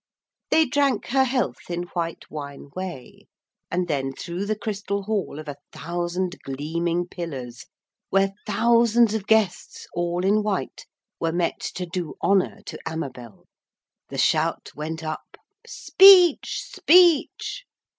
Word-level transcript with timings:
They 0.49 0.65
drank 0.65 1.05
her 1.09 1.25
health 1.25 1.69
in 1.69 1.83
white 1.93 2.31
wine 2.31 2.69
whey, 2.75 3.27
and 3.69 3.87
then 3.87 4.13
through 4.13 4.47
the 4.47 4.55
Crystal 4.55 5.03
Hall 5.03 5.37
of 5.37 5.47
a 5.47 5.57
thousand 5.71 6.39
gleaming 6.41 7.07
pillars, 7.07 7.67
where 8.09 8.33
thousands 8.47 9.13
of 9.13 9.27
guests, 9.27 9.85
all 9.93 10.25
in 10.25 10.41
white, 10.41 10.87
were 11.19 11.31
met 11.31 11.59
to 11.75 11.85
do 11.85 12.15
honour 12.23 12.63
to 12.65 12.79
Amabel, 12.83 13.45
the 14.09 14.17
shout 14.17 14.69
went 14.75 15.03
up 15.03 15.37
'Speech, 15.67 16.63
speech!' 16.65 17.65